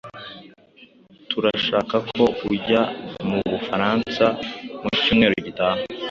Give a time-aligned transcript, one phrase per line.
[1.29, 2.81] Turashaka ko ujya
[3.29, 4.25] mufuransa
[4.81, 5.81] mu cyumweru gitaha.